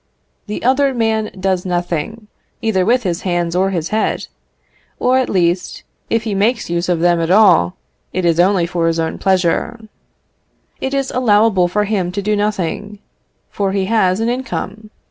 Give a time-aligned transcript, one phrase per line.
[0.47, 2.25] The other man does nothing,
[2.59, 4.25] either with his hands or his head;
[4.99, 7.75] or at least, if he makes use of them at all,
[8.11, 9.79] it is only for his own pleasure;
[10.79, 12.97] it is allowable for him to do nothing,
[13.51, 14.89] for he has an income.